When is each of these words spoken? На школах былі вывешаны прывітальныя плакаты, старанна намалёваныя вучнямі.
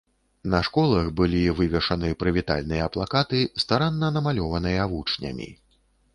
На 0.51 0.59
школах 0.69 1.11
былі 1.19 1.41
вывешаны 1.59 2.09
прывітальныя 2.23 2.89
плакаты, 2.97 3.43
старанна 3.67 4.11
намалёваныя 4.19 4.91
вучнямі. 4.97 5.49